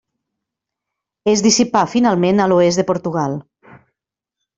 Es 1.33 1.43
dissipà 1.47 1.83
finalment 1.91 2.41
a 2.41 2.47
l'oest 2.53 2.81
de 2.81 2.87
Portugal. 2.93 3.37